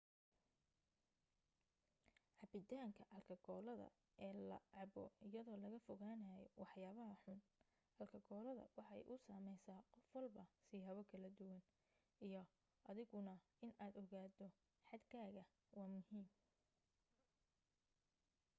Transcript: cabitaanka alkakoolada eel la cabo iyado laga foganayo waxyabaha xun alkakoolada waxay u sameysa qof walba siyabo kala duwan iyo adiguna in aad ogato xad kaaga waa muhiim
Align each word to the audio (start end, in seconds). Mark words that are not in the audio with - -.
cabitaanka 2.39 3.03
alkakoolada 3.15 3.87
eel 4.25 4.37
la 4.51 4.59
cabo 4.73 5.05
iyado 5.27 5.53
laga 5.63 5.79
foganayo 5.87 6.47
waxyabaha 6.61 7.15
xun 7.23 7.39
alkakoolada 8.01 8.63
waxay 8.77 9.01
u 9.13 9.15
sameysa 9.27 9.75
qof 9.93 10.05
walba 10.15 10.43
siyabo 10.67 11.01
kala 11.11 11.27
duwan 11.37 11.63
iyo 12.27 12.41
adiguna 12.89 13.33
in 13.65 13.71
aad 13.83 13.93
ogato 14.01 14.47
xad 14.87 15.01
kaaga 15.11 15.43
waa 15.75 15.87
muhiim 15.93 16.27